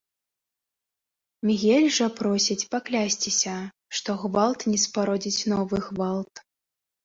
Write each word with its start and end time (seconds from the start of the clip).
Мігель 1.49 1.89
жа 1.97 2.07
просіць 2.21 2.57
паклясціся, 2.73 3.55
што 4.01 4.19
гвалт 4.25 4.59
не 4.73 4.83
спародзіць 4.89 5.45
новы 5.57 5.87
гвалт. 5.89 6.35